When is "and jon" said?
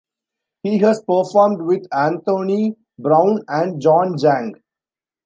3.47-4.17